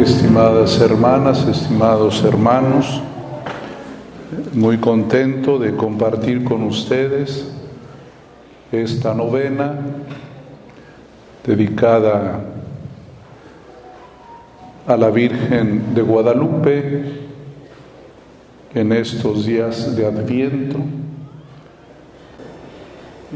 Estimadas 0.00 0.80
hermanas, 0.80 1.46
estimados 1.46 2.24
hermanos, 2.24 3.02
muy 4.54 4.78
contento 4.78 5.58
de 5.58 5.76
compartir 5.76 6.42
con 6.42 6.62
ustedes 6.62 7.52
esta 8.72 9.12
novena 9.12 9.74
dedicada 11.46 12.40
a 14.86 14.96
la 14.96 15.10
Virgen 15.10 15.94
de 15.94 16.00
Guadalupe 16.00 17.04
en 18.72 18.92
estos 18.92 19.44
días 19.44 19.94
de 19.94 20.06
Adviento. 20.06 20.78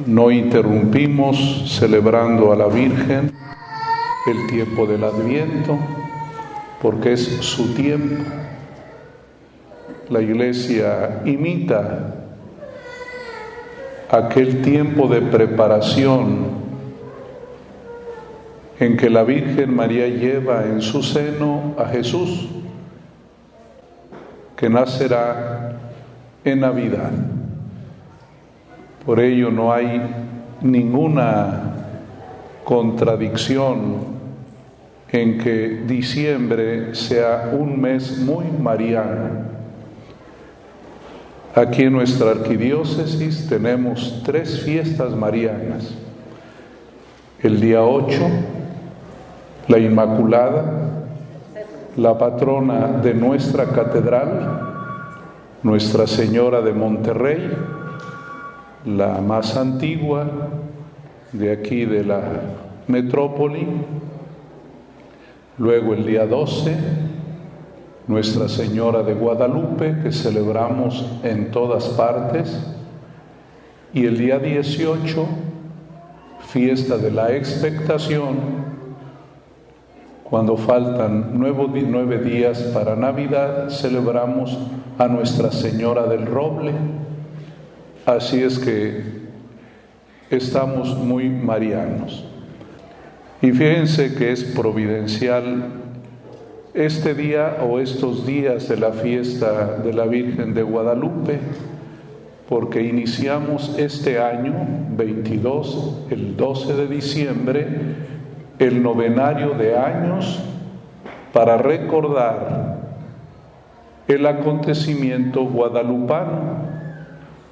No 0.07 0.31
interrumpimos 0.31 1.77
celebrando 1.79 2.55
a 2.55 2.57
la 2.57 2.69
Virgen 2.69 3.35
el 4.27 4.47
tiempo 4.47 4.87
del 4.87 5.05
Adviento 5.05 5.79
porque 6.85 7.15
es 7.15 7.25
su 7.41 7.73
tiempo. 7.73 8.23
La 10.11 10.21
iglesia 10.21 11.23
imita 11.25 12.15
aquel 14.11 14.61
tiempo 14.61 15.09
de 15.09 15.23
preparación 15.23 16.45
en 18.79 18.99
que 18.99 19.09
la 19.09 19.25
Virgen 19.25 19.75
María 19.75 20.09
lleva 20.09 20.67
en 20.67 20.83
su 20.83 21.03
seno 21.03 21.75
a 21.79 21.87
Jesús, 21.87 22.51
que 24.55 24.69
nacerá 24.69 25.79
en 26.45 26.61
Navidad. 26.61 27.13
Por 29.07 29.21
ello 29.21 29.51
no 29.51 29.73
hay 29.73 30.03
ninguna 30.61 31.63
contradicción 32.63 34.14
en 35.15 35.39
que 35.39 35.85
diciembre 35.87 36.93
sea 36.97 37.53
un 37.53 37.81
mes 37.81 38.19
muy 38.19 38.47
mariano. 38.47 39.45
Aquí 41.55 41.85
en 41.85 41.93
nuestra 41.93 42.33
arquidiócesis 42.33 43.49
tenemos 43.49 44.23
tres 44.25 44.61
fiestas 44.63 45.15
marianas. 45.15 45.95
El 47.41 47.61
día 47.61 47.85
8, 47.85 48.13
la 49.69 49.79
Inmaculada, 49.79 51.05
la 51.97 52.19
patrona 52.19 52.89
de 53.01 53.15
nuestra 53.15 53.67
catedral, 53.67 54.63
Nuestra 55.63 56.09
Señora 56.09 56.61
de 56.61 56.73
Monterrey, 56.73 57.53
la 58.85 59.21
más 59.21 59.57
antigua 59.57 60.27
de 61.33 61.53
aquí 61.53 61.85
de 61.85 62.03
la 62.03 62.21
metrópoli, 62.89 63.67
Luego 65.57 65.95
el 65.95 66.05
día 66.05 66.27
12, 66.27 66.77
Nuestra 68.09 68.49
Señora 68.49 69.05
de 69.05 69.15
Guadalupe, 69.15 69.99
que 70.03 70.11
celebramos 70.11 71.07
en 71.23 71.53
todas 71.53 71.85
partes. 71.91 72.61
Y 73.93 74.05
el 74.07 74.19
día 74.19 74.41
18, 74.41 75.27
fiesta 76.41 76.99
de 76.99 77.13
la 77.13 77.33
expectación, 77.37 78.65
cuando 80.25 80.57
faltan 80.57 81.31
nueve 81.35 82.19
días 82.19 82.61
para 82.75 82.97
Navidad, 82.97 83.69
celebramos 83.71 84.59
a 84.99 85.07
Nuestra 85.07 85.53
Señora 85.53 86.07
del 86.07 86.27
Roble. 86.27 86.73
Así 88.05 88.43
es 88.43 88.59
que 88.59 89.05
estamos 90.31 90.97
muy 90.97 91.29
marianos. 91.29 92.34
Y 93.45 93.53
fíjense 93.53 94.15
que 94.15 94.33
es 94.33 94.43
providencial 94.43 95.67
este 96.73 97.15
día 97.15 97.59
o 97.63 97.79
estos 97.79 98.27
días 98.27 98.71
de 98.71 98.79
la 98.79 98.93
fiesta 98.93 99.77
de 99.85 99.93
la 99.93 100.07
Virgen 100.07 100.55
de 100.55 100.63
Guadalupe, 100.63 101.41
porque 102.49 102.83
iniciamos 102.83 103.75
este 103.77 104.19
año 104.19 104.55
22, 104.97 106.07
el 106.09 106.39
12 106.39 106.75
de 106.75 106.87
diciembre, 106.87 107.67
el 108.59 108.83
novenario 108.83 109.51
de 109.51 109.77
años 109.77 110.41
para 111.35 111.59
recordar 111.59 112.79
el 114.09 114.25
acontecimiento 114.25 115.45
guadalupano 115.45 116.65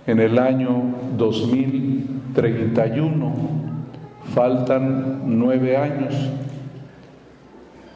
en 0.07 0.21
el 0.21 0.39
año 0.39 0.95
2031 1.19 3.62
Faltan 4.25 5.23
nueve 5.27 5.77
años. 5.77 6.15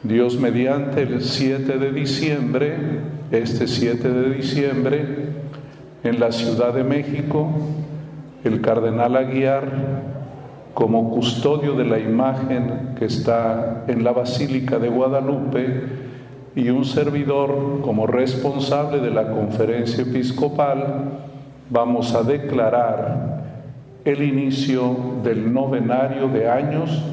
Dios 0.03 0.37
mediante 0.39 1.01
el 1.01 1.21
7 1.21 1.77
de 1.79 1.91
diciembre, 1.91 2.77
este 3.31 3.67
7 3.67 4.09
de 4.09 4.29
diciembre, 4.35 5.29
en 6.03 6.19
la 6.19 6.31
Ciudad 6.31 6.73
de 6.73 6.83
México, 6.83 7.49
el 8.43 8.61
cardenal 8.61 9.15
Aguiar, 9.15 9.65
como 10.73 11.09
custodio 11.09 11.73
de 11.73 11.85
la 11.85 11.99
imagen 11.99 12.95
que 12.97 13.05
está 13.05 13.85
en 13.87 14.03
la 14.03 14.11
Basílica 14.11 14.77
de 14.77 14.89
Guadalupe, 14.89 15.83
y 16.55 16.69
un 16.69 16.85
servidor 16.85 17.81
como 17.81 18.07
responsable 18.07 18.99
de 18.99 19.11
la 19.11 19.31
conferencia 19.31 20.03
episcopal, 20.03 21.19
vamos 21.69 22.15
a 22.15 22.23
declarar 22.23 23.46
el 24.07 24.23
inicio 24.23 25.19
del 25.21 25.53
novenario 25.53 26.29
de 26.29 26.49
años 26.49 27.03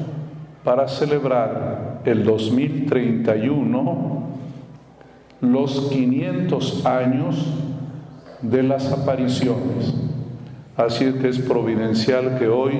para 0.63 0.87
celebrar 0.87 1.99
el 2.05 2.23
2031 2.23 4.23
los 5.41 5.89
500 5.89 6.85
años 6.85 7.53
de 8.41 8.63
las 8.63 8.93
apariciones. 8.93 9.93
Así 10.77 11.03
es 11.03 11.15
que 11.15 11.27
es 11.27 11.39
providencial 11.39 12.39
que 12.39 12.47
hoy 12.47 12.79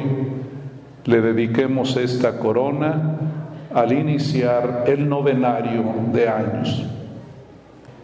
le 1.04 1.20
dediquemos 1.20 1.98
esta 1.98 2.40
corona 2.40 3.18
al 3.74 3.92
iniciar 3.92 4.86
el 4.88 5.10
novenario 5.10 5.84
de 6.14 6.30
años. 6.30 6.86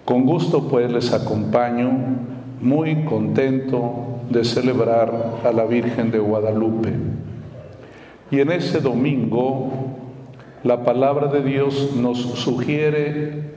Con 0.03 0.25
gusto 0.25 0.67
pues 0.67 0.91
les 0.91 1.13
acompaño, 1.13 1.89
muy 2.59 3.05
contento 3.05 4.10
de 4.31 4.44
celebrar 4.44 5.40
a 5.44 5.52
la 5.52 5.66
Virgen 5.66 6.12
de 6.12 6.19
Guadalupe. 6.19 6.94
Y 8.31 8.40
en 8.40 8.52
ese 8.52 8.80
domingo 8.80 9.72
la 10.64 10.84
palabra 10.84 11.28
de 11.28 11.42
Dios 11.42 11.96
nos 11.96 12.19
sugiere 12.19 13.52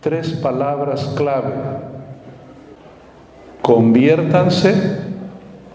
tres 0.00 0.32
palabras 0.32 1.12
clave. 1.16 1.52
Conviértanse, 3.60 4.74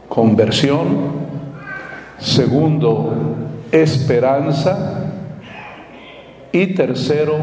conversión. 0.10 1.28
Segundo, 2.18 3.14
esperanza. 3.72 5.12
Y 6.52 6.74
tercero, 6.74 7.36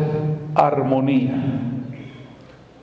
armonía. 0.55 1.41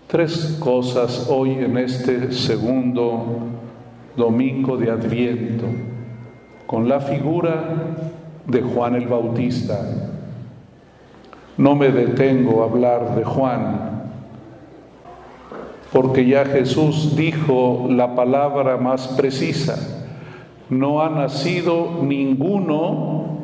Tres 0.07 0.57
cosas 0.59 1.27
hoy 1.29 1.51
en 1.51 1.77
este 1.77 2.31
segundo 2.31 3.60
domingo 4.15 4.77
de 4.77 4.91
Adviento, 4.91 5.65
con 6.67 6.87
la 6.87 6.99
figura 6.99 7.63
de 8.47 8.61
Juan 8.61 8.95
el 8.95 9.07
Bautista. 9.07 9.79
No 11.57 11.75
me 11.75 11.89
detengo 11.89 12.61
a 12.61 12.65
hablar 12.65 13.15
de 13.15 13.23
Juan, 13.23 13.91
porque 15.91 16.25
ya 16.25 16.45
Jesús 16.45 17.15
dijo 17.15 17.87
la 17.89 18.15
palabra 18.15 18.77
más 18.77 19.09
precisa, 19.09 20.07
no 20.69 21.01
ha 21.01 21.09
nacido 21.09 21.99
ninguno 22.01 23.39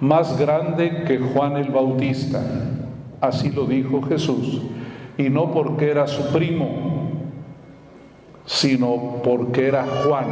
más 0.00 0.36
grande 0.38 1.04
que 1.06 1.18
Juan 1.18 1.56
el 1.56 1.70
Bautista. 1.70 2.42
Así 3.20 3.52
lo 3.52 3.66
dijo 3.66 4.02
Jesús, 4.02 4.62
y 5.16 5.30
no 5.30 5.52
porque 5.52 5.90
era 5.90 6.08
su 6.08 6.32
primo, 6.32 6.91
sino 8.46 9.20
porque 9.22 9.68
era 9.68 9.84
Juan, 9.84 10.26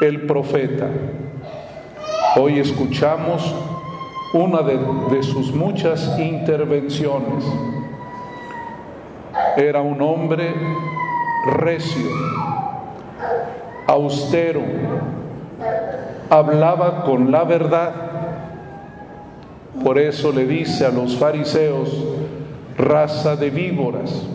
el 0.00 0.26
profeta. 0.26 0.88
Hoy 2.36 2.58
escuchamos 2.58 3.54
una 4.34 4.62
de, 4.62 4.78
de, 5.10 5.22
sus 5.22 5.52
muchas 5.54 6.18
intervenciones. 6.18 7.44
Era 9.56 9.80
un 9.80 10.00
hombre 10.02 10.54
recio, 11.56 12.10
austero, 13.86 14.62
hablaba 16.28 17.04
con 17.04 17.32
la 17.32 17.44
verdad. 17.44 17.92
Por 19.82 19.98
eso 19.98 20.32
le 20.32 20.44
dice 20.44 20.84
a 20.84 20.90
los 20.90 21.16
fariseos, 21.16 22.04
raza 22.76 23.36
de 23.36 23.50
víboras 23.50 24.28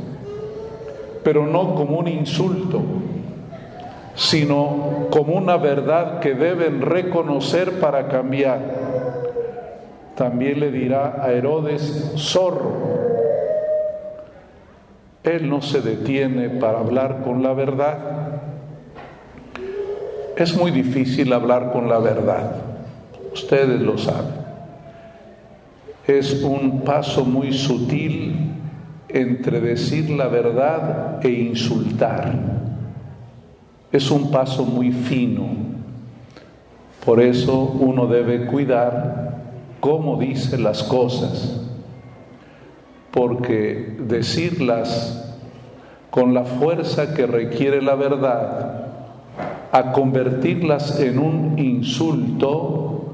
pero 1.24 1.46
no 1.46 1.76
como 1.76 2.00
un 2.00 2.08
insulto, 2.08 2.82
sino 4.16 5.08
como 5.10 5.34
una 5.34 5.58
verdad 5.58 6.20
que 6.20 6.36
deben 6.36 6.82
reconocer 6.82 7.80
para 7.80 8.08
cambiar. 8.08 8.84
también 10.16 10.60
le 10.60 10.70
dirá 10.70 11.24
a 11.24 11.32
Herodes, 11.32 12.14
zorro. 12.18 12.94
Él 15.24 15.50
no 15.50 15.62
se 15.62 15.82
detiene 15.82 16.50
para 16.50 16.80
hablar 16.80 17.22
con 17.24 17.42
la 17.42 17.54
verdad. 17.54 17.98
Es 20.38 20.56
muy 20.56 20.70
difícil 20.70 21.34
hablar 21.34 21.72
con 21.72 21.90
la 21.90 21.98
verdad, 21.98 22.52
ustedes 23.34 23.82
lo 23.82 23.98
saben. 23.98 24.44
Es 26.06 26.44
un 26.44 26.82
paso 26.82 27.24
muy 27.24 27.54
sutil 27.54 28.43
entre 29.14 29.62
decir 29.62 30.10
la 30.10 30.28
verdad 30.28 31.24
e 31.24 31.30
insultar. 31.30 32.34
Es 33.92 34.10
un 34.10 34.32
paso 34.32 34.66
muy 34.66 34.92
fino. 34.92 35.46
Por 37.06 37.22
eso 37.22 37.60
uno 37.80 38.08
debe 38.08 38.48
cuidar 38.48 39.44
cómo 39.80 40.18
dice 40.18 40.58
las 40.58 40.84
cosas, 40.84 41.62
porque 43.12 43.98
decirlas 44.00 45.36
con 46.10 46.34
la 46.34 46.44
fuerza 46.44 47.14
que 47.14 47.28
requiere 47.28 47.82
la 47.82 47.96
verdad, 47.96 48.88
a 49.72 49.92
convertirlas 49.92 51.00
en 51.00 51.20
un 51.20 51.60
insulto, 51.60 53.14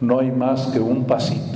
no 0.00 0.18
hay 0.18 0.30
más 0.30 0.68
que 0.68 0.80
un 0.80 1.04
pasito. 1.04 1.55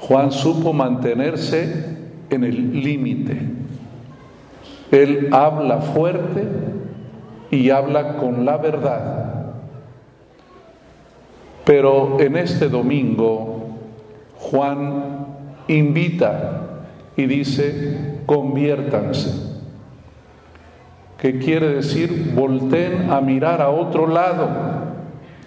Juan 0.00 0.32
supo 0.32 0.72
mantenerse 0.72 1.96
en 2.30 2.44
el 2.44 2.82
límite. 2.82 3.40
Él 4.90 5.28
habla 5.32 5.80
fuerte 5.80 6.44
y 7.50 7.70
habla 7.70 8.16
con 8.16 8.44
la 8.44 8.56
verdad. 8.56 9.54
Pero 11.64 12.18
en 12.20 12.36
este 12.36 12.68
domingo 12.68 13.76
Juan 14.38 15.26
invita 15.66 16.62
y 17.16 17.26
dice, 17.26 18.20
conviértanse. 18.24 19.48
¿Qué 21.18 21.38
quiere 21.38 21.68
decir? 21.68 22.32
Volten 22.34 23.10
a 23.10 23.20
mirar 23.20 23.60
a 23.60 23.70
otro 23.70 24.06
lado. 24.06 24.48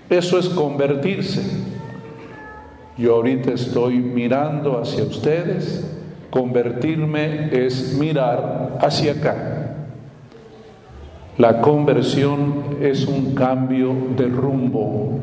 Eso 0.09 0.37
es 0.37 0.49
convertirse. 0.49 1.70
Yo 3.01 3.15
ahorita 3.15 3.53
estoy 3.53 3.97
mirando 3.97 4.79
hacia 4.79 5.03
ustedes, 5.03 5.83
convertirme 6.29 7.49
es 7.51 7.97
mirar 7.97 8.77
hacia 8.79 9.13
acá. 9.13 9.87
La 11.39 11.61
conversión 11.61 12.77
es 12.79 13.07
un 13.07 13.33
cambio 13.33 13.91
de 14.15 14.27
rumbo, 14.27 15.19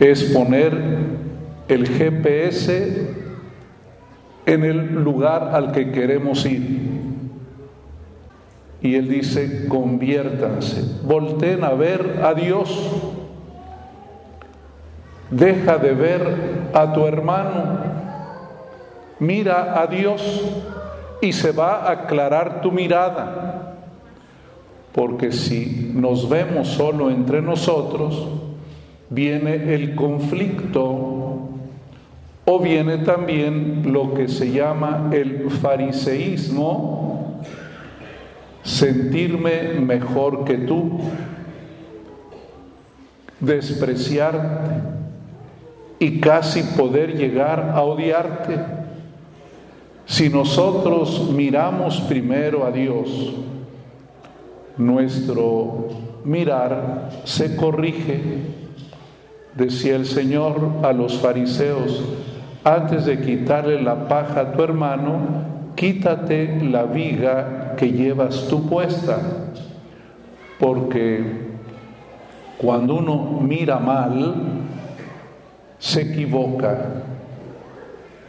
es 0.00 0.24
poner 0.24 0.76
el 1.68 1.86
GPS 1.86 3.14
en 4.46 4.64
el 4.64 4.94
lugar 4.94 5.50
al 5.52 5.70
que 5.70 5.92
queremos 5.92 6.44
ir. 6.44 6.90
Y 8.82 8.96
él 8.96 9.08
dice, 9.08 9.68
conviértanse, 9.68 11.04
volteen 11.04 11.62
a 11.62 11.70
ver 11.70 12.20
a 12.24 12.34
Dios 12.34 13.13
Deja 15.34 15.78
de 15.78 15.94
ver 15.94 16.70
a 16.72 16.92
tu 16.92 17.08
hermano, 17.08 17.78
mira 19.18 19.80
a 19.82 19.88
Dios 19.88 20.22
y 21.20 21.32
se 21.32 21.50
va 21.50 21.88
a 21.88 21.90
aclarar 21.90 22.60
tu 22.60 22.70
mirada. 22.70 23.74
Porque 24.92 25.32
si 25.32 25.90
nos 25.92 26.28
vemos 26.28 26.68
solo 26.68 27.10
entre 27.10 27.42
nosotros, 27.42 28.28
viene 29.10 29.74
el 29.74 29.96
conflicto 29.96 31.48
o 32.44 32.58
viene 32.60 32.98
también 32.98 33.92
lo 33.92 34.14
que 34.14 34.28
se 34.28 34.52
llama 34.52 35.10
el 35.12 35.50
fariseísmo, 35.50 37.42
sentirme 38.62 39.80
mejor 39.80 40.44
que 40.44 40.58
tú, 40.58 41.00
despreciarte 43.40 44.94
y 46.04 46.20
casi 46.20 46.62
poder 46.62 47.16
llegar 47.16 47.72
a 47.74 47.80
odiarte. 47.82 48.58
Si 50.04 50.28
nosotros 50.28 51.30
miramos 51.30 51.98
primero 52.02 52.66
a 52.66 52.70
Dios, 52.70 53.32
nuestro 54.76 55.88
mirar 56.24 57.08
se 57.24 57.56
corrige. 57.56 58.20
Decía 59.54 59.96
el 59.96 60.04
Señor 60.04 60.72
a 60.82 60.92
los 60.92 61.18
fariseos, 61.18 62.04
antes 62.64 63.06
de 63.06 63.22
quitarle 63.22 63.80
la 63.80 64.06
paja 64.06 64.40
a 64.40 64.52
tu 64.52 64.62
hermano, 64.62 65.20
quítate 65.74 66.60
la 66.62 66.82
viga 66.82 67.76
que 67.78 67.92
llevas 67.92 68.46
tú 68.48 68.68
puesta, 68.68 69.20
porque 70.58 71.54
cuando 72.58 72.96
uno 72.96 73.38
mira 73.40 73.78
mal, 73.78 74.63
se 75.84 76.00
equivoca. 76.00 76.78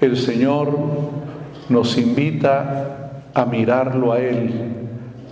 El 0.01 0.17
Señor 0.17 0.77
nos 1.69 1.97
invita 1.97 3.21
a 3.33 3.45
mirarlo 3.45 4.11
a 4.11 4.19
Él 4.19 4.89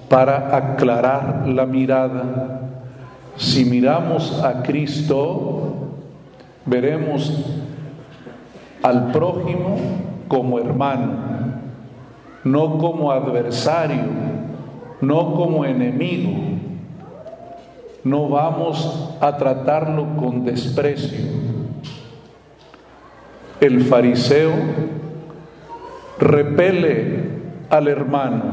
para 0.07 0.55
aclarar 0.55 1.45
la 1.49 1.65
mirada. 1.65 2.61
Si 3.35 3.65
miramos 3.65 4.41
a 4.41 4.63
Cristo, 4.63 5.97
veremos 6.65 7.43
al 8.81 9.11
prójimo 9.11 9.75
como 10.29 10.59
hermano, 10.59 11.15
no 12.45 12.77
como 12.77 13.11
adversario, 13.11 14.05
no 15.01 15.33
como 15.33 15.65
enemigo. 15.65 16.31
No 18.05 18.29
vamos 18.29 19.17
a 19.19 19.35
tratarlo 19.35 20.15
con 20.15 20.45
desprecio 20.45 21.43
el 23.65 23.79
fariseo 23.85 24.51
repele 26.19 27.23
al 27.69 27.87
hermano, 27.87 28.43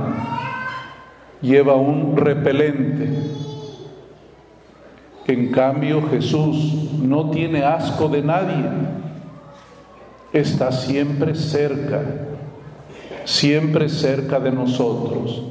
lleva 1.43 1.75
un 1.75 2.17
repelente. 2.17 3.09
En 5.26 5.50
cambio 5.50 6.02
Jesús 6.09 6.93
no 7.02 7.31
tiene 7.31 7.64
asco 7.64 8.09
de 8.09 8.23
nadie, 8.23 8.67
está 10.33 10.71
siempre 10.71 11.35
cerca, 11.35 12.02
siempre 13.25 13.88
cerca 13.88 14.38
de 14.38 14.52
nosotros. 14.52 15.43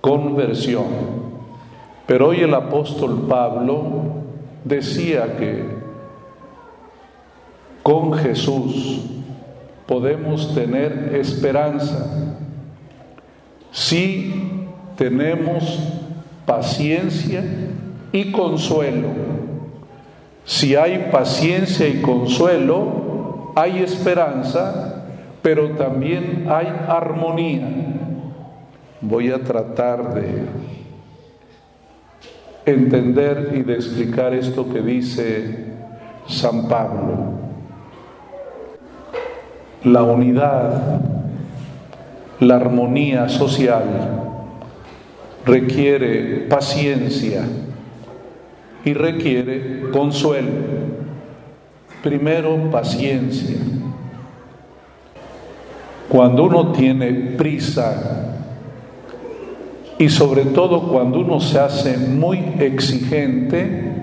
Conversión. 0.00 0.86
Pero 2.06 2.28
hoy 2.28 2.42
el 2.42 2.54
apóstol 2.54 3.26
Pablo 3.28 4.22
decía 4.64 5.36
que 5.36 5.81
con 7.82 8.12
Jesús 8.14 9.00
podemos 9.86 10.54
tener 10.54 11.14
esperanza 11.14 12.36
si 13.70 14.68
tenemos 14.96 15.78
paciencia 16.46 17.42
y 18.12 18.30
consuelo. 18.30 19.08
Si 20.44 20.76
hay 20.76 21.08
paciencia 21.10 21.88
y 21.88 22.02
consuelo, 22.02 23.52
hay 23.56 23.82
esperanza, 23.82 25.04
pero 25.40 25.70
también 25.70 26.46
hay 26.48 26.66
armonía. 26.88 27.68
Voy 29.00 29.30
a 29.30 29.42
tratar 29.42 30.14
de 30.14 30.44
entender 32.66 33.52
y 33.54 33.62
de 33.62 33.74
explicar 33.74 34.34
esto 34.34 34.68
que 34.68 34.80
dice 34.80 35.66
San 36.26 36.68
Pablo. 36.68 37.41
La 39.84 40.04
unidad, 40.04 41.00
la 42.38 42.54
armonía 42.54 43.28
social 43.28 43.82
requiere 45.44 46.46
paciencia 46.48 47.42
y 48.84 48.92
requiere 48.92 49.90
consuelo. 49.90 50.50
Primero, 52.00 52.70
paciencia. 52.70 53.56
Cuando 56.08 56.44
uno 56.44 56.70
tiene 56.70 57.12
prisa 57.36 58.36
y 59.98 60.08
sobre 60.08 60.44
todo 60.44 60.92
cuando 60.92 61.18
uno 61.20 61.40
se 61.40 61.58
hace 61.58 61.96
muy 61.96 62.38
exigente, 62.60 63.94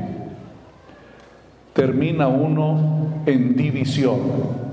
termina 1.73 2.27
uno 2.27 3.23
en 3.25 3.55
división 3.55 4.68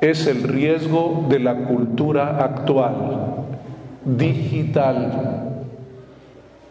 es 0.00 0.26
el 0.26 0.42
riesgo 0.42 1.24
de 1.28 1.38
la 1.38 1.54
cultura 1.64 2.38
actual, 2.42 3.46
digital. 4.04 5.64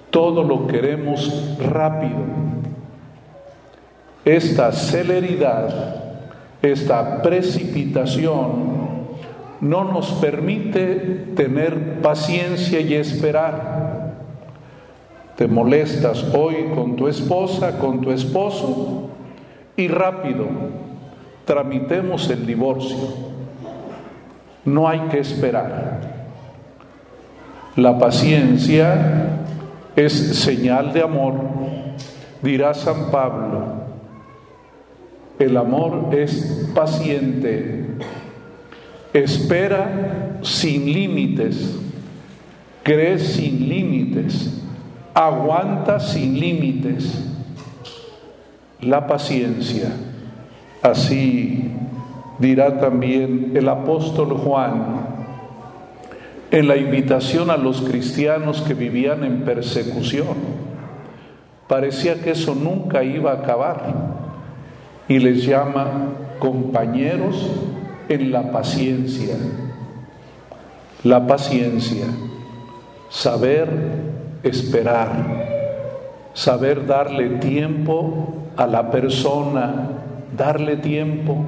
Todo 0.10 0.44
lo 0.44 0.68
queremos 0.68 1.58
rápido. 1.60 2.46
esta 4.24 4.72
celeridad, 4.72 6.02
esta 6.64 7.22
precipitación, 7.22 8.76
no 9.62 9.84
nos 9.84 10.14
permite 10.14 10.96
tener 11.36 12.02
paciencia 12.02 12.80
y 12.80 12.96
esperar. 12.96 14.16
Te 15.36 15.48
molestas 15.48 16.26
hoy 16.34 16.72
con 16.74 16.96
tu 16.96 17.08
esposa, 17.08 17.78
con 17.78 18.02
tu 18.02 18.12
esposo, 18.12 19.10
y 19.78 19.88
rápido, 19.88 20.48
tramitemos 21.46 22.30
el 22.30 22.46
divorcio. 22.46 22.98
No 24.66 24.88
hay 24.88 25.00
que 25.12 25.20
esperar. 25.20 26.02
La 27.76 27.98
paciencia 28.00 29.40
es 29.96 30.14
señal 30.14 30.92
de 30.94 31.02
amor, 31.02 31.36
dirá 32.42 32.74
San 32.74 33.12
Pablo. 33.12 33.86
El 35.38 35.58
amor 35.58 36.10
es 36.14 36.70
paciente, 36.74 37.86
espera 39.14 40.40
sin 40.42 40.92
límites, 40.92 41.78
cree 42.84 43.20
sin 43.20 43.68
límites, 43.68 44.64
aguanta 45.14 46.00
sin 46.00 46.40
límites. 46.40 47.32
La 48.80 49.08
paciencia, 49.08 49.90
así 50.86 51.72
dirá 52.40 52.80
también 52.80 53.52
el 53.56 53.68
apóstol 53.70 54.38
Juan 54.38 55.06
en 56.52 56.68
la 56.68 56.78
invitación 56.78 57.50
a 57.50 57.58
los 57.58 57.82
cristianos 57.82 58.62
que 58.62 58.74
vivían 58.74 59.24
en 59.24 59.44
persecución. 59.44 60.66
Parecía 61.68 62.22
que 62.22 62.32
eso 62.32 62.56
nunca 62.56 63.04
iba 63.04 63.32
a 63.32 63.36
acabar 63.36 63.94
y 65.08 65.20
les 65.20 65.46
llama 65.46 66.14
compañeros 66.40 67.52
en 68.08 68.32
la 68.32 68.52
paciencia. 68.52 69.36
La 71.04 71.28
paciencia, 71.28 72.06
saber 73.10 73.68
esperar, 74.44 75.10
saber 76.34 76.86
darle 76.86 77.30
tiempo 77.40 78.34
a 78.56 78.68
la 78.68 78.92
persona, 78.92 80.05
darle 80.36 80.78
tiempo, 80.78 81.46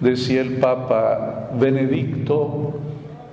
decía 0.00 0.40
el 0.40 0.56
Papa 0.56 1.50
Benedicto, 1.58 2.74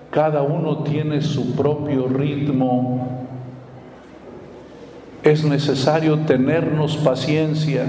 cada 0.10 0.42
uno 0.42 0.84
tiene 0.84 1.22
su 1.22 1.56
propio 1.56 2.08
ritmo. 2.08 3.28
Es 5.24 5.46
necesario 5.46 6.20
tenernos 6.20 6.98
paciencia, 6.98 7.86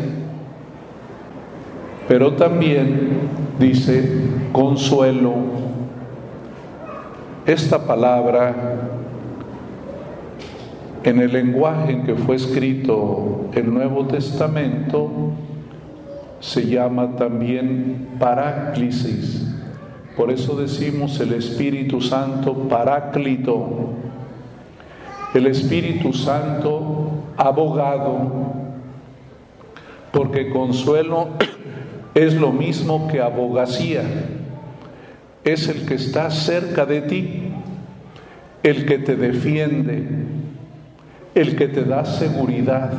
pero 2.06 2.34
también 2.34 3.20
dice 3.58 4.22
consuelo. 4.52 5.32
Esta 7.46 7.86
palabra 7.86 8.54
en 11.02 11.20
el 11.20 11.32
lenguaje 11.32 11.92
en 11.92 12.04
que 12.04 12.14
fue 12.14 12.36
escrito 12.36 13.46
el 13.54 13.72
Nuevo 13.72 14.06
Testamento 14.06 15.10
se 16.42 16.66
llama 16.66 17.14
también 17.14 18.08
paráclisis. 18.18 19.46
Por 20.16 20.30
eso 20.30 20.56
decimos 20.56 21.20
el 21.20 21.34
Espíritu 21.34 22.00
Santo 22.00 22.68
paráclito, 22.68 23.90
el 25.34 25.46
Espíritu 25.46 26.12
Santo 26.12 27.12
abogado, 27.36 28.54
porque 30.10 30.50
consuelo 30.50 31.28
es 32.14 32.34
lo 32.34 32.50
mismo 32.50 33.06
que 33.06 33.20
abogacía, 33.20 34.02
es 35.44 35.68
el 35.68 35.86
que 35.86 35.94
está 35.94 36.28
cerca 36.32 36.84
de 36.86 37.02
ti, 37.02 37.52
el 38.64 38.84
que 38.84 38.98
te 38.98 39.14
defiende, 39.14 40.08
el 41.36 41.54
que 41.54 41.68
te 41.68 41.84
da 41.84 42.04
seguridad, 42.04 42.92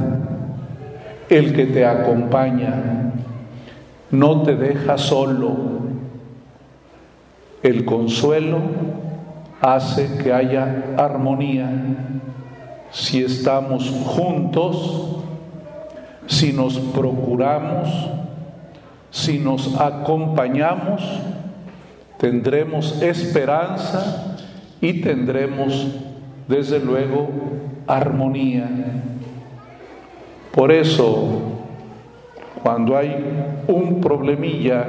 el 1.29 1.53
que 1.53 1.65
te 1.65 1.85
acompaña, 1.85 3.03
no 4.13 4.43
te 4.43 4.55
deja 4.55 4.97
solo 4.97 5.55
el 7.63 7.83
consuelo 7.83 8.59
hace 9.59 10.17
que 10.19 10.31
haya 10.31 10.93
armonía 10.97 11.69
si 12.91 13.23
estamos 13.23 13.89
juntos, 13.89 15.17
si 16.27 16.53
nos 16.53 16.77
procuramos, 16.77 17.89
si 19.09 19.39
nos 19.39 19.79
acompañamos, 19.79 21.01
tendremos 22.19 23.01
esperanza 23.01 24.37
y 24.79 25.01
tendremos 25.01 25.87
desde 26.47 26.79
luego 26.79 27.29
armonía. 27.87 28.69
Por 30.51 30.71
eso, 30.71 31.52
cuando 32.63 32.97
hay 32.97 33.13
un 33.67 33.99
problemilla, 33.99 34.85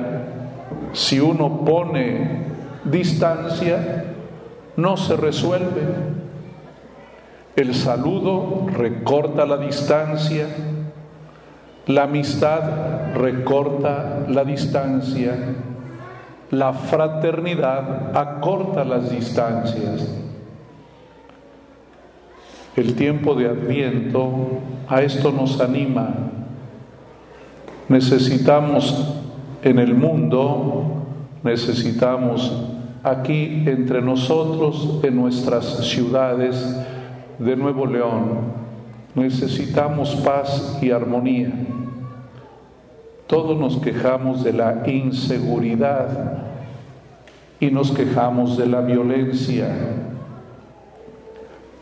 si 0.93 1.19
uno 1.19 1.64
pone 1.64 2.45
distancia 2.85 4.04
no 4.76 4.97
se 4.97 5.16
resuelve. 5.16 5.83
El 7.57 7.75
saludo 7.75 8.66
recorta 8.73 9.45
la 9.47 9.57
distancia, 9.57 10.47
la 11.87 12.04
amistad 12.04 13.12
recorta 13.14 14.25
la 14.28 14.45
distancia, 14.45 15.37
la 16.50 16.73
fraternidad 16.73 18.16
acorta 18.16 18.85
las 18.85 19.11
distancias. 19.11 20.09
El 22.76 22.95
tiempo 22.97 23.37
de 23.37 23.49
Adviento 23.49 24.61
a 24.88 25.02
esto 25.02 25.31
nos 25.31 25.61
anima. 25.61 26.12
Necesitamos 27.88 29.14
en 29.62 29.79
el 29.79 29.95
mundo, 29.95 31.05
necesitamos 31.43 32.53
aquí 33.03 33.62
entre 33.67 34.00
nosotros, 34.00 35.00
en 35.03 35.17
nuestras 35.17 35.87
ciudades 35.87 36.76
de 37.38 37.57
Nuevo 37.57 37.87
León. 37.87 38.64
Necesitamos 39.14 40.17
paz 40.17 40.79
y 40.83 40.91
armonía. 40.91 41.53
Todos 43.26 43.59
nos 43.59 43.79
quejamos 43.79 44.43
de 44.43 44.53
la 44.53 44.83
inseguridad 44.87 46.38
y 47.61 47.71
nos 47.71 47.93
quejamos 47.93 48.57
de 48.57 48.67
la 48.67 48.81
violencia. 48.81 49.69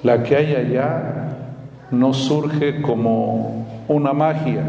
La 0.02 0.22
que 0.22 0.36
hay 0.36 0.54
allá 0.54 1.36
no 1.90 2.12
surge 2.12 2.82
como 2.82 3.66
una 3.88 4.12
magia. 4.12 4.62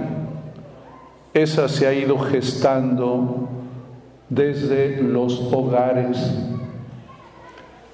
Esa 1.33 1.67
se 1.67 1.87
ha 1.87 1.93
ido 1.93 2.19
gestando 2.19 3.49
desde 4.29 5.01
los 5.01 5.39
hogares. 5.51 6.31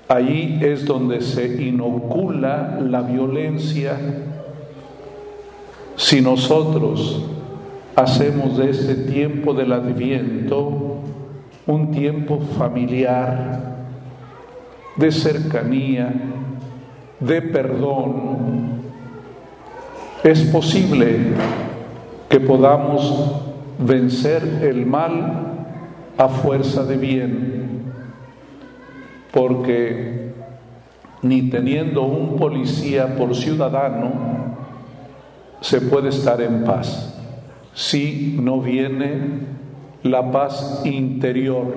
Allí 0.10 0.60
es 0.62 0.86
donde 0.86 1.22
se 1.22 1.64
inocula 1.64 2.80
la 2.82 3.02
violencia. 3.02 3.98
Si 5.96 6.20
nosotros 6.20 7.24
hacemos 7.96 8.58
de 8.58 8.72
este 8.72 8.96
tiempo 8.96 9.54
del 9.54 9.72
adviento 9.72 10.98
un 11.66 11.92
tiempo 11.92 12.40
familiar, 12.58 13.86
de 14.98 15.12
cercanía, 15.12 16.12
de 17.20 17.42
perdón, 17.42 18.80
es 20.24 20.42
posible 20.46 21.18
que 22.30 22.40
podamos 22.40 23.42
vencer 23.80 24.60
el 24.62 24.86
mal 24.86 25.66
a 26.18 26.30
fuerza 26.30 26.84
de 26.84 26.98
bien, 26.98 27.94
porque 29.32 30.34
ni 31.22 31.50
teniendo 31.50 32.04
un 32.04 32.38
policía 32.38 33.16
por 33.18 33.36
ciudadano 33.36 34.12
se 35.60 35.82
puede 35.82 36.10
estar 36.10 36.42
en 36.42 36.64
paz 36.64 37.20
si 37.74 38.38
no 38.42 38.60
viene 38.60 39.40
la 40.04 40.32
paz 40.32 40.82
interior. 40.86 41.74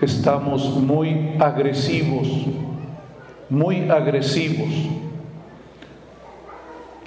Estamos 0.00 0.76
muy 0.76 1.36
agresivos, 1.38 2.28
muy 3.48 3.88
agresivos. 3.90 4.68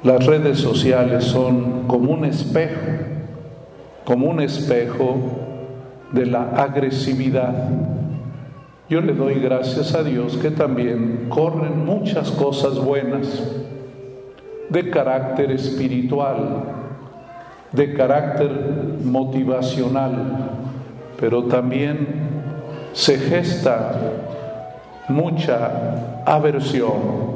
Las 0.05 0.23
redes 0.27 0.59
sociales 0.59 1.23
son 1.23 1.87
como 1.87 2.11
un 2.11 2.25
espejo, 2.25 2.79
como 4.03 4.27
un 4.27 4.39
espejo 4.39 5.15
de 6.11 6.27
la 6.27 6.43
agresividad. 6.57 7.69
Yo 8.87 9.01
le 9.01 9.15
doy 9.15 9.39
gracias 9.39 9.95
a 9.95 10.03
Dios 10.03 10.37
que 10.37 10.51
también 10.51 11.25
corren 11.27 11.87
muchas 11.87 12.29
cosas 12.29 12.77
buenas 12.77 13.51
de 14.69 14.91
carácter 14.91 15.49
espiritual, 15.49 16.65
de 17.71 17.93
carácter 17.95 18.51
motivacional, 19.03 20.51
pero 21.19 21.45
también 21.45 22.07
se 22.93 23.17
gesta 23.17 23.99
mucha 25.09 26.21
aversión. 26.27 27.34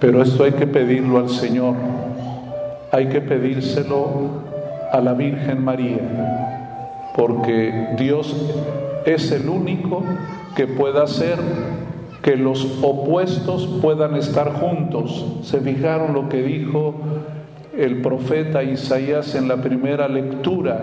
Pero 0.00 0.22
esto 0.22 0.44
hay 0.44 0.52
que 0.52 0.66
pedirlo 0.66 1.18
al 1.18 1.28
Señor, 1.28 1.74
hay 2.90 3.06
que 3.08 3.20
pedírselo 3.20 4.08
a 4.92 5.00
la 5.00 5.14
Virgen 5.14 5.62
María, 5.64 7.10
porque 7.16 7.88
Dios 7.96 8.34
es 9.06 9.32
el 9.32 9.48
único 9.48 10.02
que 10.56 10.66
puede 10.66 11.02
hacer 11.02 11.38
que 12.22 12.36
los 12.36 12.82
opuestos 12.82 13.66
puedan 13.82 14.16
estar 14.16 14.52
juntos. 14.54 15.26
¿Se 15.42 15.60
fijaron 15.60 16.14
lo 16.14 16.30
que 16.30 16.42
dijo 16.42 16.94
el 17.76 18.00
profeta 18.00 18.62
Isaías 18.62 19.34
en 19.34 19.46
la 19.46 19.58
primera 19.58 20.08
lectura? 20.08 20.82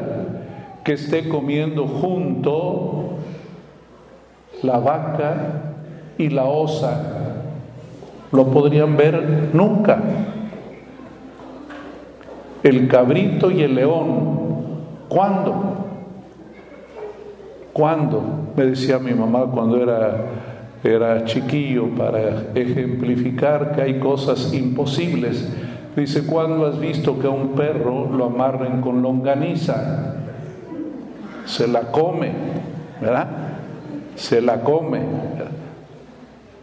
Que 0.84 0.94
esté 0.94 1.28
comiendo 1.30 1.88
junto 1.88 3.16
la 4.62 4.78
vaca 4.78 5.74
y 6.20 6.30
la 6.30 6.46
osa. 6.46 7.11
Lo 8.32 8.48
podrían 8.48 8.98
ver 8.98 9.50
nunca. 9.54 10.00
El 12.64 12.88
cabrito 12.88 13.52
y 13.52 13.64
el 13.64 13.76
león. 13.76 14.40
¿Cuándo? 15.10 15.76
¿Cuándo? 17.74 18.22
Me 18.56 18.66
decía 18.66 19.00
mi 19.00 19.14
mamá 19.14 19.46
cuando 19.52 19.82
era 19.82 20.26
era 20.84 21.26
chiquillo 21.26 21.90
para 21.90 22.54
ejemplificar 22.56 23.74
que 23.74 23.82
hay 23.82 24.00
cosas 24.00 24.54
imposibles. 24.54 25.48
Dice, 25.96 26.26
¿cuándo 26.26 26.66
has 26.66 26.80
visto 26.80 27.20
que 27.20 27.28
a 27.28 27.30
un 27.30 27.50
perro 27.50 28.10
lo 28.10 28.26
amarren 28.26 28.82
con 28.82 29.02
longaniza? 29.02 30.16
Se 31.46 31.68
la 31.68 31.92
come, 31.92 32.32
¿verdad? 33.00 33.28
Se 34.16 34.42
la 34.42 34.62
come. 34.62 35.02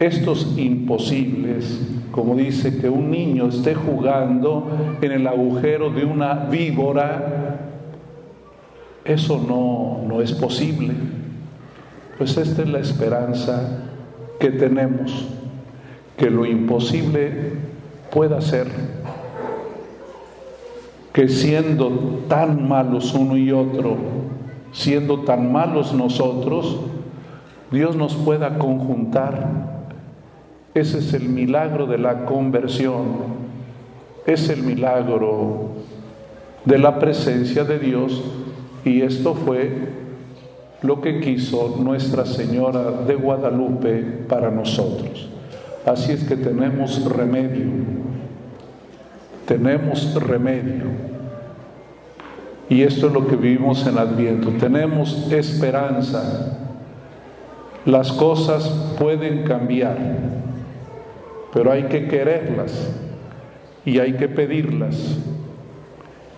Estos 0.01 0.57
imposibles, 0.57 1.81
como 2.13 2.37
dice 2.37 2.79
que 2.79 2.89
un 2.89 3.11
niño 3.11 3.49
esté 3.49 3.75
jugando 3.75 4.69
en 5.01 5.11
el 5.11 5.27
agujero 5.27 5.91
de 5.91 6.05
una 6.05 6.35
víbora, 6.35 7.59
eso 9.05 9.43
no, 9.47 10.07
no 10.07 10.23
es 10.23 10.33
posible. 10.33 10.95
Pues 12.17 12.37
esta 12.37 12.63
es 12.63 12.69
la 12.69 12.79
esperanza 12.79 13.85
que 14.39 14.51
tenemos, 14.51 15.27
que 16.17 16.31
lo 16.31 16.47
imposible 16.47 17.53
pueda 18.13 18.41
ser, 18.41 18.69
que 21.13 21.29
siendo 21.29 22.25
tan 22.29 22.69
malos 22.69 23.15
uno 23.15 23.37
y 23.37 23.51
otro, 23.51 23.97
siendo 24.71 25.21
tan 25.21 25.51
malos 25.51 25.93
nosotros, 25.93 26.79
Dios 27.73 27.97
nos 27.97 28.15
pueda 28.15 28.59
conjuntar. 28.59 29.78
Ese 30.75 30.99
es 30.99 31.15
el 31.15 31.29
milagro 31.29 31.87
de 31.87 31.99
la 31.99 32.25
conversión, 32.25 33.39
es 34.27 34.49
el 34.51 34.63
milagro 34.63 35.71
de 36.65 36.79
la 36.79 36.99
presencia 36.99 37.65
de 37.65 37.79
Dios 37.79 38.23
y 38.85 39.03
esto 39.03 39.35
fue 39.35 39.71
lo 40.83 41.01
que 41.01 41.21
quiso 41.21 41.77
Nuestra 41.81 42.25
Señora 42.25 42.93
de 43.07 43.15
Guadalupe 43.15 44.03
para 44.29 44.51
nosotros. 44.51 45.29
Así 45.85 46.13
es 46.13 46.25
que 46.25 46.37
tenemos 46.37 47.05
remedio, 47.05 47.67
tenemos 49.47 50.15
remedio. 50.15 50.85
Y 52.69 52.83
esto 52.83 53.07
es 53.07 53.13
lo 53.15 53.27
que 53.27 53.37
vivimos 53.37 53.87
en 53.87 53.97
Adviento, 53.97 54.51
tenemos 54.61 55.33
esperanza. 55.33 56.59
Las 57.87 58.13
cosas 58.13 58.69
pueden 58.99 59.45
cambiar, 59.45 59.97
pero 61.59 61.73
hay 61.73 61.83
que 61.87 62.07
quererlas 62.07 62.89
y 63.85 63.99
hay 63.99 64.13
que 64.13 64.29
pedirlas 64.29 65.19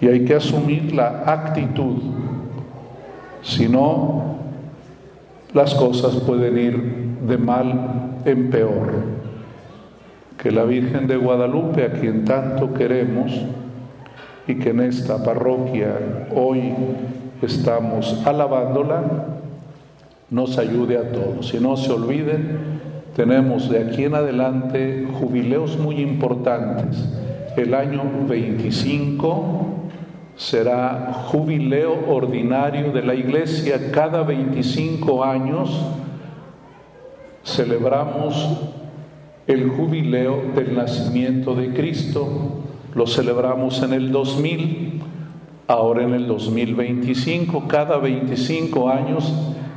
y 0.00 0.06
hay 0.06 0.24
que 0.24 0.34
asumir 0.34 0.94
la 0.94 1.24
actitud 1.26 1.98
si 3.42 3.68
no, 3.68 4.36
las 5.52 5.74
cosas 5.74 6.14
pueden 6.26 6.56
ir 6.56 6.82
de 7.26 7.36
mal 7.36 8.20
en 8.24 8.48
peor. 8.48 8.92
Que 10.38 10.50
la 10.50 10.64
Virgen 10.64 11.06
de 11.06 11.16
Guadalupe, 11.16 11.84
a 11.84 11.92
quien 11.92 12.24
tanto 12.24 12.72
queremos 12.72 13.30
y 14.48 14.54
que 14.54 14.70
en 14.70 14.80
esta 14.80 15.22
parroquia 15.22 16.28
hoy 16.34 16.72
estamos 17.42 18.26
alabándola, 18.26 19.02
nos 20.30 20.56
ayude 20.56 20.96
a 20.96 21.12
todos. 21.12 21.52
Y 21.52 21.60
no 21.60 21.76
se 21.76 21.92
olviden, 21.92 22.79
tenemos 23.20 23.68
de 23.68 23.80
aquí 23.80 24.04
en 24.04 24.14
adelante 24.14 25.06
jubileos 25.20 25.78
muy 25.78 25.96
importantes. 25.96 27.06
El 27.54 27.74
año 27.74 28.02
25 28.26 29.66
será 30.36 31.12
jubileo 31.26 32.06
ordinario 32.08 32.92
de 32.92 33.02
la 33.02 33.14
iglesia. 33.14 33.90
Cada 33.92 34.22
25 34.22 35.22
años 35.22 35.70
celebramos 37.44 38.58
el 39.46 39.68
jubileo 39.68 40.52
del 40.56 40.74
nacimiento 40.74 41.54
de 41.54 41.74
Cristo. 41.74 42.62
Lo 42.94 43.06
celebramos 43.06 43.82
en 43.82 43.92
el 43.92 44.12
2000, 44.12 45.02
ahora 45.66 46.04
en 46.04 46.14
el 46.14 46.26
2025. 46.26 47.68
Cada 47.68 47.98
25 47.98 48.88
años 48.88 49.30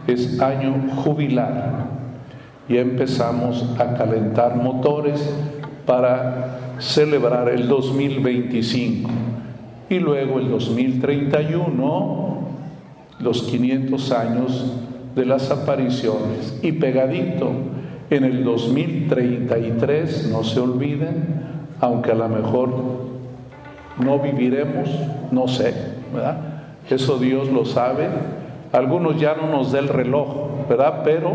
es 0.08 0.40
año 0.40 0.94
jubilar. 1.04 2.03
Y 2.70 2.78
empezamos 2.78 3.66
a 3.80 3.94
calentar 3.96 4.56
motores 4.56 5.30
para 5.86 6.76
celebrar 6.80 7.50
el 7.50 7.68
2025 7.68 9.10
y 9.90 10.00
luego 10.00 10.40
el 10.40 10.50
2031 10.50 12.38
los 13.20 13.44
500 13.44 14.12
años 14.12 14.74
de 15.16 15.26
las 15.26 15.52
apariciones 15.52 16.60
y 16.62 16.72
pegadito 16.74 17.52
en 18.10 18.24
el 18.26 18.44
2033, 18.44 20.30
no 20.32 20.44
se 20.44 20.60
olviden, 20.60 21.44
aunque 21.80 22.12
a 22.12 22.16
lo 22.16 22.30
mejor 22.30 22.70
no 24.04 24.20
viviremos, 24.20 24.90
no 25.32 25.48
sé, 25.48 25.74
¿verdad? 26.14 26.38
Eso 26.90 27.18
Dios 27.18 27.50
lo 27.50 27.66
sabe. 27.66 28.08
Algunos 28.72 29.20
ya 29.20 29.36
no 29.36 29.48
nos 29.48 29.72
da 29.72 29.80
el 29.80 29.88
reloj, 29.88 30.68
¿verdad? 30.70 31.02
Pero 31.04 31.34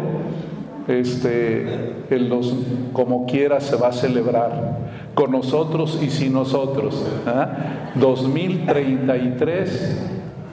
este, 0.89 1.95
el 2.11 2.29
dos, 2.29 2.55
como 2.93 3.27
quiera 3.27 3.61
se 3.61 3.77
va 3.77 3.89
a 3.89 3.93
celebrar 3.93 4.89
con 5.15 5.33
nosotros 5.33 5.99
y 6.03 6.11
sin 6.11 6.33
nosotros. 6.33 7.05
2033 7.95 9.69
¿ah? 9.69 9.75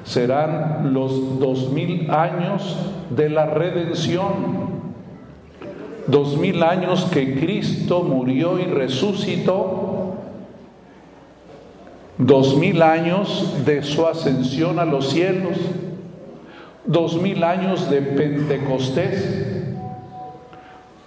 serán 0.04 0.94
los 0.94 1.40
2000 1.40 2.12
años 2.12 2.78
de 3.10 3.30
la 3.30 3.46
redención. 3.46 4.76
2000 6.08 6.64
años 6.64 7.08
que 7.12 7.40
Cristo 7.40 8.04
murió 8.04 8.60
y 8.60 8.66
resucitó. 8.66 10.16
2000 12.18 12.82
años 12.82 13.66
de 13.66 13.84
su 13.84 14.06
ascensión 14.06 14.80
a 14.80 14.86
los 14.86 15.10
cielos. 15.10 15.58
2000 16.86 17.44
años 17.44 17.90
de 17.90 18.02
Pentecostés. 18.02 19.45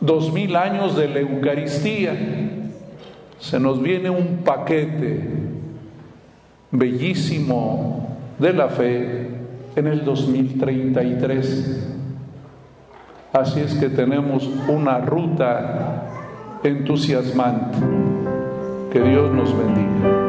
2000 0.00 0.56
años 0.56 0.96
de 0.96 1.08
la 1.08 1.20
Eucaristía 1.20 2.14
se 3.38 3.60
nos 3.60 3.80
viene 3.80 4.10
un 4.10 4.38
paquete 4.44 5.20
bellísimo 6.70 8.16
de 8.38 8.52
la 8.52 8.68
fe 8.68 9.28
en 9.76 9.86
el 9.86 10.04
2033. 10.04 11.86
Así 13.32 13.60
es 13.60 13.74
que 13.74 13.88
tenemos 13.88 14.48
una 14.68 14.98
ruta 14.98 16.02
entusiasmante. 16.62 17.78
Que 18.92 19.00
Dios 19.00 19.30
nos 19.32 19.56
bendiga. 19.56 20.27